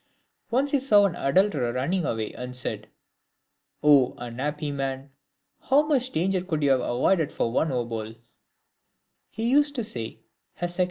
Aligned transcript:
Once 0.49 0.71
he 0.71 0.79
saw 0.79 1.05
an 1.05 1.15
adulterer 1.15 1.73
run 1.73 1.91
ning 1.91 2.05
away, 2.07 2.31
and 2.33 2.55
said," 2.55 2.87
0 3.85 4.15
unhappy 4.17 4.71
man! 4.71 5.11
how 5.59 5.83
much 5.85 6.09
danger 6.09 6.41
could 6.43 6.63
you 6.63 6.71
have 6.71 6.81
avoided 6.81 7.31
for 7.31 7.51
one 7.51 7.69
obol!" 7.71 8.15